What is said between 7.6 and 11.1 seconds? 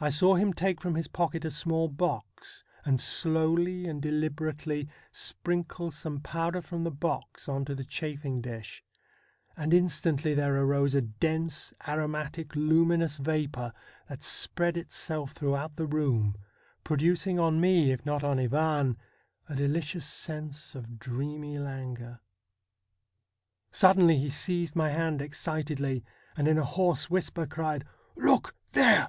to the chafing dish, and instantly there arose a